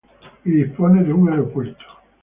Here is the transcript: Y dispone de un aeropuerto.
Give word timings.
Y 0.45 0.49
dispone 0.49 1.03
de 1.03 1.13
un 1.13 1.29
aeropuerto. 1.29 1.83